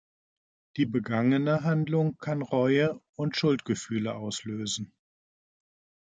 [0.77, 4.95] Die begangene Handlung kann Reue und Schuldgefühle auslösen.